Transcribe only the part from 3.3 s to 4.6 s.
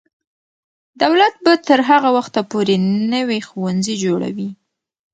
ښوونځي جوړوي.